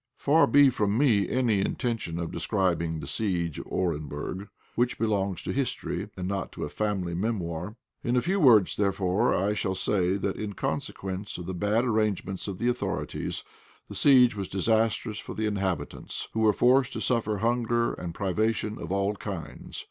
Far 0.17 0.47
be 0.47 0.71
from 0.71 0.97
me 0.97 1.29
any 1.29 1.59
intention 1.59 2.17
of 2.17 2.31
describing 2.31 3.01
the 3.01 3.05
siege 3.05 3.59
of 3.59 3.67
Orenburg, 3.67 4.47
which 4.73 4.97
belongs 4.97 5.43
to 5.43 5.53
history, 5.53 6.09
and 6.17 6.27
not 6.27 6.51
to 6.53 6.63
a 6.63 6.69
family 6.69 7.13
memoir. 7.13 7.75
In 8.03 8.15
a 8.17 8.21
few 8.21 8.39
words, 8.39 8.75
therefore, 8.77 9.31
I 9.35 9.53
shall 9.53 9.75
say 9.75 10.17
that 10.17 10.37
in 10.37 10.53
consequence 10.53 11.37
of 11.37 11.45
the 11.45 11.53
bad 11.53 11.85
arrangements 11.85 12.47
of 12.47 12.57
the 12.57 12.67
authorities, 12.67 13.43
the 13.89 13.93
siege 13.93 14.35
was 14.35 14.49
disastrous 14.49 15.19
for 15.19 15.35
the 15.35 15.45
inhabitants, 15.45 16.29
who 16.33 16.39
were 16.39 16.51
forced 16.51 16.93
to 16.93 16.99
suffer 16.99 17.37
hunger 17.37 17.93
and 17.93 18.15
privation 18.15 18.79
of 18.81 18.91
all 18.91 19.15
kinds. 19.15 19.77